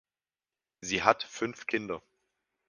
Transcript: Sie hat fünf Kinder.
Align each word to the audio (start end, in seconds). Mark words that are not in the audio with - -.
Sie 0.83 1.03
hat 1.03 1.21
fünf 1.21 1.67
Kinder. 1.67 2.01